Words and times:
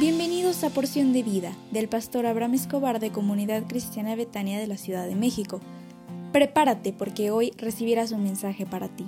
Bienvenidos 0.00 0.64
a 0.64 0.70
Porción 0.70 1.12
de 1.12 1.22
Vida 1.22 1.54
del 1.72 1.86
pastor 1.86 2.24
Abraham 2.24 2.54
Escobar 2.54 3.00
de 3.00 3.12
Comunidad 3.12 3.64
Cristiana 3.68 4.16
Betania 4.16 4.58
de 4.58 4.66
la 4.66 4.78
Ciudad 4.78 5.06
de 5.06 5.14
México. 5.14 5.60
Prepárate 6.32 6.94
porque 6.94 7.30
hoy 7.30 7.52
recibirás 7.58 8.10
un 8.10 8.22
mensaje 8.22 8.64
para 8.64 8.88
ti. 8.88 9.06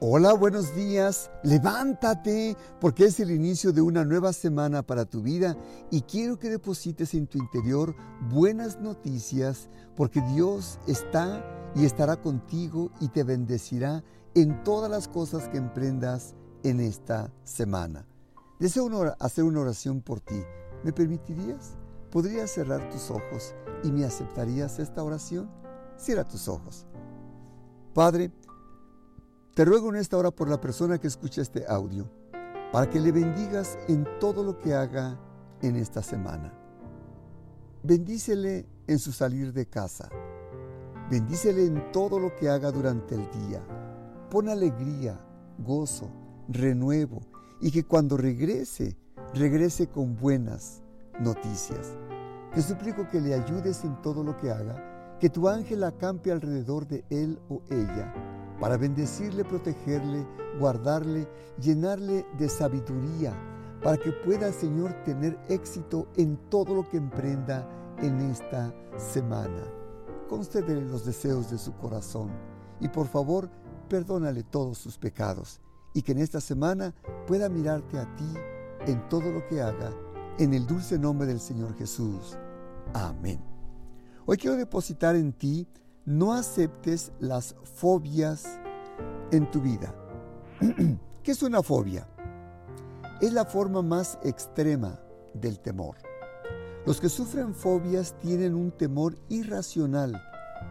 Hola, 0.00 0.34
buenos 0.34 0.76
días. 0.76 1.30
Levántate 1.42 2.54
porque 2.82 3.06
es 3.06 3.18
el 3.18 3.30
inicio 3.30 3.72
de 3.72 3.80
una 3.80 4.04
nueva 4.04 4.34
semana 4.34 4.82
para 4.82 5.06
tu 5.06 5.22
vida 5.22 5.56
y 5.90 6.02
quiero 6.02 6.38
que 6.38 6.50
deposites 6.50 7.14
en 7.14 7.28
tu 7.28 7.38
interior 7.38 7.96
buenas 8.28 8.78
noticias 8.78 9.70
porque 9.96 10.20
Dios 10.34 10.78
está 10.86 11.42
y 11.74 11.86
estará 11.86 12.16
contigo 12.20 12.90
y 13.00 13.08
te 13.08 13.24
bendecirá 13.24 14.04
en 14.34 14.62
todas 14.64 14.90
las 14.90 15.08
cosas 15.08 15.48
que 15.48 15.56
emprendas 15.56 16.34
en 16.62 16.80
esta 16.80 17.30
semana. 17.44 18.06
Deseo 18.58 18.90
hacer 19.20 19.44
una 19.44 19.60
oración 19.60 20.00
por 20.00 20.20
ti. 20.20 20.42
¿Me 20.82 20.92
permitirías? 20.92 21.76
¿Podrías 22.10 22.50
cerrar 22.50 22.88
tus 22.90 23.10
ojos 23.10 23.54
y 23.84 23.92
me 23.92 24.04
aceptarías 24.04 24.78
esta 24.78 25.02
oración? 25.02 25.50
Cierra 25.96 26.24
tus 26.24 26.48
ojos. 26.48 26.86
Padre, 27.94 28.32
te 29.54 29.64
ruego 29.64 29.90
en 29.90 29.96
esta 29.96 30.16
hora 30.16 30.30
por 30.30 30.48
la 30.48 30.60
persona 30.60 30.98
que 30.98 31.08
escucha 31.08 31.42
este 31.42 31.66
audio, 31.66 32.10
para 32.72 32.88
que 32.88 33.00
le 33.00 33.12
bendigas 33.12 33.76
en 33.88 34.06
todo 34.20 34.44
lo 34.44 34.58
que 34.58 34.74
haga 34.74 35.18
en 35.62 35.76
esta 35.76 36.02
semana. 36.02 36.52
Bendícele 37.82 38.66
en 38.86 38.98
su 38.98 39.12
salir 39.12 39.52
de 39.52 39.66
casa. 39.66 40.08
Bendícele 41.10 41.66
en 41.66 41.90
todo 41.92 42.18
lo 42.18 42.34
que 42.36 42.48
haga 42.48 42.70
durante 42.70 43.14
el 43.14 43.28
día. 43.30 43.62
Pon 44.30 44.48
alegría, 44.48 45.18
gozo, 45.58 46.08
renuevo 46.48 47.20
y 47.60 47.70
que 47.70 47.84
cuando 47.84 48.16
regrese, 48.16 48.96
regrese 49.34 49.88
con 49.88 50.16
buenas 50.16 50.82
noticias. 51.20 51.94
Te 52.54 52.62
suplico 52.62 53.06
que 53.08 53.20
le 53.20 53.34
ayudes 53.34 53.84
en 53.84 54.00
todo 54.00 54.24
lo 54.24 54.36
que 54.36 54.50
haga, 54.50 55.16
que 55.20 55.28
tu 55.28 55.48
ángel 55.48 55.84
acampe 55.84 56.32
alrededor 56.32 56.86
de 56.86 57.04
él 57.10 57.38
o 57.50 57.60
ella, 57.70 58.14
para 58.58 58.76
bendecirle, 58.76 59.44
protegerle, 59.44 60.26
guardarle, 60.58 61.28
llenarle 61.60 62.24
de 62.38 62.48
sabiduría, 62.48 63.34
para 63.82 63.96
que 63.96 64.10
pueda, 64.10 64.50
Señor, 64.50 64.92
tener 65.04 65.38
éxito 65.48 66.08
en 66.16 66.36
todo 66.48 66.74
lo 66.74 66.88
que 66.88 66.96
emprenda 66.96 67.68
en 67.98 68.18
esta 68.20 68.74
semana. 68.96 69.62
Concédele 70.28 70.84
los 70.86 71.04
deseos 71.04 71.50
de 71.50 71.58
su 71.58 71.74
corazón 71.74 72.30
y 72.80 72.88
por 72.88 73.06
favor, 73.06 73.48
perdónale 73.88 74.42
todos 74.42 74.78
sus 74.78 74.98
pecados 74.98 75.60
y 75.94 76.02
que 76.02 76.12
en 76.12 76.18
esta 76.18 76.40
semana 76.40 76.94
pueda 77.26 77.48
mirarte 77.48 77.98
a 77.98 78.16
ti 78.16 78.34
en 78.86 79.08
todo 79.08 79.30
lo 79.32 79.46
que 79.46 79.60
haga, 79.60 79.92
en 80.38 80.54
el 80.54 80.66
dulce 80.66 80.98
nombre 80.98 81.26
del 81.26 81.40
Señor 81.40 81.76
Jesús. 81.76 82.36
Amén. 82.94 83.40
Hoy 84.26 84.36
quiero 84.36 84.56
depositar 84.56 85.16
en 85.16 85.32
ti, 85.32 85.66
no 86.04 86.32
aceptes 86.32 87.12
las 87.18 87.54
fobias 87.74 88.44
en 89.30 89.50
tu 89.50 89.60
vida. 89.60 89.94
¿Qué 91.22 91.32
es 91.32 91.42
una 91.42 91.62
fobia? 91.62 92.08
Es 93.20 93.32
la 93.32 93.44
forma 93.44 93.82
más 93.82 94.18
extrema 94.22 94.98
del 95.34 95.60
temor. 95.60 95.96
Los 96.86 97.00
que 97.00 97.08
sufren 97.08 97.54
fobias 97.54 98.14
tienen 98.18 98.54
un 98.54 98.70
temor 98.70 99.16
irracional 99.28 100.22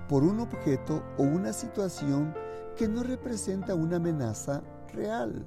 por 0.09 0.23
un 0.23 0.39
objeto 0.39 1.03
o 1.17 1.23
una 1.23 1.53
situación 1.53 2.33
que 2.75 2.87
no 2.87 3.03
representa 3.03 3.75
una 3.75 3.97
amenaza 3.97 4.63
real. 4.93 5.45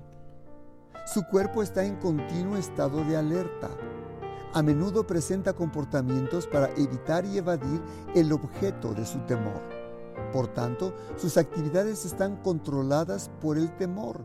Su 1.13 1.25
cuerpo 1.25 1.63
está 1.63 1.85
en 1.85 1.97
continuo 1.97 2.57
estado 2.57 3.05
de 3.05 3.17
alerta. 3.17 3.69
A 4.53 4.63
menudo 4.63 5.07
presenta 5.07 5.53
comportamientos 5.53 6.47
para 6.47 6.71
evitar 6.77 7.25
y 7.25 7.39
evadir 7.39 7.81
el 8.15 8.33
objeto 8.33 8.95
de 8.95 9.05
su 9.07 9.19
temor. 9.21 9.61
Por 10.33 10.49
tanto, 10.49 10.95
sus 11.17 11.37
actividades 11.37 12.05
están 12.05 12.37
controladas 12.37 13.31
por 13.41 13.59
el 13.59 13.75
temor. 13.77 14.21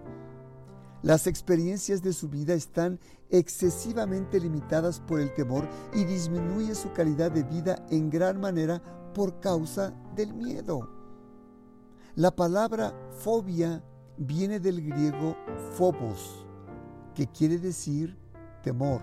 Las 1.02 1.28
experiencias 1.28 2.02
de 2.02 2.14
su 2.14 2.30
vida 2.30 2.54
están 2.54 3.00
excesivamente 3.30 4.40
limitadas 4.40 5.00
por 5.00 5.20
el 5.20 5.34
temor 5.34 5.68
y 5.94 6.04
disminuye 6.04 6.74
su 6.76 6.92
calidad 6.94 7.32
de 7.32 7.44
vida 7.44 7.86
en 7.90 8.10
gran 8.10 8.40
manera 8.40 8.82
por 9.14 9.40
causa 9.40 9.94
del 10.16 10.34
miedo. 10.34 10.90
La 12.16 12.36
palabra 12.36 12.94
fobia 13.20 13.84
viene 14.18 14.60
del 14.60 14.82
griego 14.82 15.36
phobos, 15.72 16.46
que 17.14 17.28
quiere 17.28 17.58
decir 17.58 18.18
temor, 18.64 19.02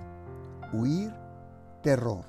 huir, 0.73 1.13
terror. 1.83 2.25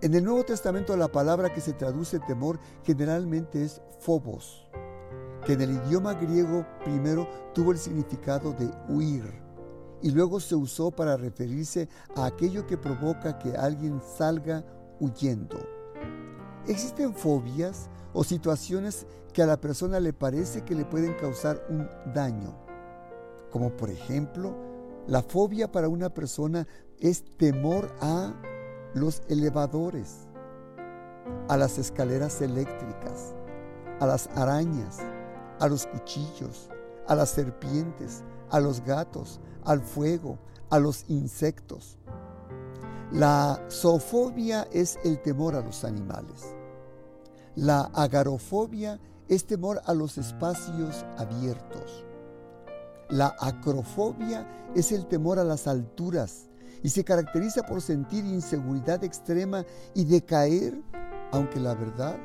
En 0.00 0.14
el 0.14 0.24
Nuevo 0.24 0.44
Testamento 0.44 0.96
la 0.96 1.08
palabra 1.08 1.52
que 1.52 1.60
se 1.60 1.72
traduce 1.72 2.18
temor 2.20 2.58
generalmente 2.84 3.64
es 3.64 3.80
phobos, 4.00 4.68
que 5.46 5.54
en 5.54 5.60
el 5.62 5.70
idioma 5.72 6.14
griego 6.14 6.66
primero 6.84 7.28
tuvo 7.54 7.72
el 7.72 7.78
significado 7.78 8.52
de 8.52 8.70
huir 8.88 9.42
y 10.02 10.10
luego 10.10 10.40
se 10.40 10.56
usó 10.56 10.90
para 10.90 11.16
referirse 11.16 11.88
a 12.16 12.26
aquello 12.26 12.66
que 12.66 12.76
provoca 12.76 13.38
que 13.38 13.56
alguien 13.56 14.00
salga 14.00 14.64
huyendo. 14.98 15.81
Existen 16.68 17.14
fobias 17.14 17.88
o 18.12 18.22
situaciones 18.22 19.06
que 19.32 19.42
a 19.42 19.46
la 19.46 19.60
persona 19.60 19.98
le 19.98 20.12
parece 20.12 20.62
que 20.62 20.74
le 20.74 20.84
pueden 20.84 21.14
causar 21.14 21.64
un 21.68 21.88
daño. 22.14 22.54
Como 23.50 23.76
por 23.76 23.90
ejemplo, 23.90 24.54
la 25.06 25.22
fobia 25.22 25.72
para 25.72 25.88
una 25.88 26.10
persona 26.10 26.68
es 27.00 27.24
temor 27.36 27.92
a 28.00 28.32
los 28.94 29.22
elevadores, 29.28 30.28
a 31.48 31.56
las 31.56 31.78
escaleras 31.78 32.40
eléctricas, 32.40 33.34
a 33.98 34.06
las 34.06 34.28
arañas, 34.36 34.98
a 35.58 35.66
los 35.66 35.86
cuchillos, 35.86 36.70
a 37.08 37.16
las 37.16 37.30
serpientes, 37.30 38.22
a 38.50 38.60
los 38.60 38.84
gatos, 38.84 39.40
al 39.64 39.80
fuego, 39.80 40.38
a 40.70 40.78
los 40.78 41.04
insectos. 41.08 41.98
La 43.12 43.60
zoofobia 43.68 44.66
es 44.72 44.98
el 45.04 45.20
temor 45.20 45.54
a 45.54 45.60
los 45.60 45.84
animales. 45.84 46.56
La 47.54 47.82
agarofobia 47.92 48.98
es 49.28 49.46
temor 49.46 49.82
a 49.84 49.92
los 49.92 50.16
espacios 50.16 51.04
abiertos. 51.18 52.06
La 53.10 53.36
acrofobia 53.38 54.48
es 54.74 54.92
el 54.92 55.06
temor 55.08 55.38
a 55.38 55.44
las 55.44 55.66
alturas 55.66 56.48
y 56.82 56.88
se 56.88 57.04
caracteriza 57.04 57.64
por 57.64 57.82
sentir 57.82 58.24
inseguridad 58.24 59.04
extrema 59.04 59.66
y 59.92 60.06
de 60.06 60.24
caer, 60.24 60.82
aunque 61.32 61.60
la 61.60 61.74
verdad 61.74 62.16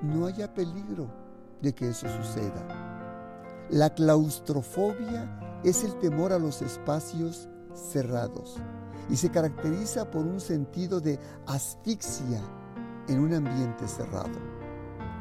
no 0.00 0.24
haya 0.24 0.54
peligro 0.54 1.10
de 1.60 1.74
que 1.74 1.90
eso 1.90 2.06
suceda. 2.16 3.68
La 3.68 3.94
claustrofobia 3.94 5.60
es 5.64 5.84
el 5.84 5.98
temor 5.98 6.32
a 6.32 6.38
los 6.38 6.62
espacios 6.62 7.50
cerrados 7.74 8.58
y 9.10 9.16
se 9.16 9.30
caracteriza 9.30 10.10
por 10.10 10.24
un 10.24 10.40
sentido 10.40 11.00
de 11.00 11.18
asfixia 11.46 12.40
en 13.08 13.20
un 13.20 13.34
ambiente 13.34 13.86
cerrado. 13.88 14.38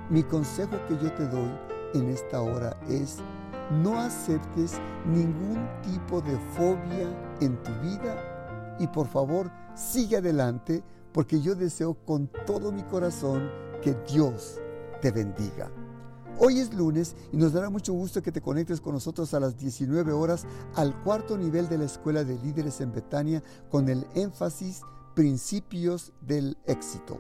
Mi 0.09 0.23
consejo 0.23 0.77
que 0.87 0.97
yo 0.97 1.11
te 1.13 1.27
doy 1.27 1.51
en 1.93 2.09
esta 2.09 2.41
hora 2.41 2.79
es 2.87 3.17
no 3.83 3.99
aceptes 3.99 4.79
ningún 5.05 5.67
tipo 5.83 6.21
de 6.21 6.37
fobia 6.55 7.07
en 7.41 7.61
tu 7.63 7.71
vida 7.81 8.77
y 8.79 8.87
por 8.87 9.07
favor 9.07 9.51
sigue 9.75 10.17
adelante 10.17 10.83
porque 11.11 11.41
yo 11.41 11.55
deseo 11.55 11.93
con 12.05 12.27
todo 12.45 12.71
mi 12.71 12.83
corazón 12.83 13.49
que 13.81 13.95
Dios 14.11 14.59
te 15.01 15.11
bendiga. 15.11 15.69
Hoy 16.41 16.59
es 16.59 16.73
lunes 16.73 17.17
y 17.33 17.37
nos 17.37 17.51
dará 17.51 17.69
mucho 17.69 17.91
gusto 17.91 18.21
que 18.23 18.31
te 18.31 18.39
conectes 18.39 18.79
con 18.79 18.93
nosotros 18.93 19.33
a 19.33 19.41
las 19.41 19.57
19 19.57 20.13
horas 20.13 20.45
al 20.75 20.97
cuarto 21.03 21.37
nivel 21.37 21.67
de 21.67 21.77
la 21.77 21.83
Escuela 21.83 22.23
de 22.23 22.39
Líderes 22.39 22.79
en 22.79 22.93
Betania 22.93 23.43
con 23.69 23.89
el 23.89 24.07
énfasis 24.15 24.81
Principios 25.15 26.13
del 26.21 26.57
Éxito. 26.65 27.17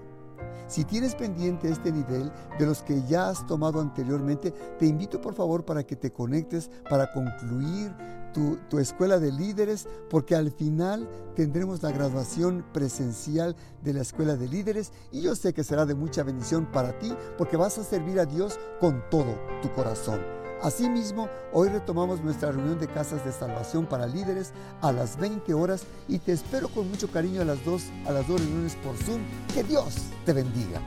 Si 0.67 0.85
tienes 0.85 1.15
pendiente 1.15 1.69
este 1.69 1.91
nivel 1.91 2.31
de 2.57 2.65
los 2.65 2.81
que 2.81 3.03
ya 3.09 3.27
has 3.27 3.45
tomado 3.45 3.81
anteriormente, 3.81 4.51
te 4.51 4.85
invito 4.85 5.19
por 5.19 5.33
favor 5.33 5.65
para 5.65 5.83
que 5.83 5.97
te 5.97 6.13
conectes 6.13 6.71
para 6.89 7.11
concluir 7.11 7.93
tu, 8.33 8.57
tu, 8.69 8.79
escuela 8.79 9.19
de 9.19 9.31
líderes, 9.31 9.87
porque 10.09 10.35
al 10.35 10.51
final 10.51 11.07
tendremos 11.35 11.83
la 11.83 11.91
graduación 11.91 12.65
presencial 12.73 13.55
de 13.83 13.93
la 13.93 14.01
escuela 14.01 14.35
de 14.35 14.47
líderes 14.47 14.91
y 15.11 15.21
yo 15.21 15.35
sé 15.35 15.53
que 15.53 15.63
será 15.63 15.85
de 15.85 15.95
mucha 15.95 16.23
bendición 16.23 16.65
para 16.65 16.97
ti 16.99 17.13
porque 17.37 17.57
vas 17.57 17.77
a 17.77 17.83
servir 17.83 18.19
a 18.19 18.25
Dios 18.25 18.59
con 18.79 19.03
todo 19.09 19.37
tu 19.61 19.71
corazón. 19.73 20.19
Asimismo, 20.61 21.29
hoy 21.53 21.69
retomamos 21.69 22.21
nuestra 22.21 22.51
reunión 22.51 22.79
de 22.79 22.87
casas 22.87 23.23
de 23.23 23.31
salvación 23.31 23.85
para 23.85 24.07
líderes 24.07 24.51
a 24.81 24.91
las 24.91 25.17
20 25.17 25.53
horas 25.53 25.83
y 26.07 26.19
te 26.19 26.33
espero 26.33 26.67
con 26.67 26.89
mucho 26.89 27.09
cariño 27.09 27.41
a 27.41 27.45
las 27.45 27.63
dos, 27.63 27.83
a 28.05 28.11
las 28.11 28.27
dos 28.27 28.41
reuniones 28.41 28.75
por 28.75 28.97
Zoom. 28.97 29.21
Que 29.53 29.63
Dios 29.63 29.95
te 30.25 30.33
bendiga. 30.33 30.81